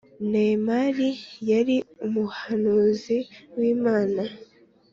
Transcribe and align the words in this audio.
Nehemiya 0.29 1.09
yari 1.51 1.77
umuhanuzi 2.05 3.17
w’Imana 3.57 4.21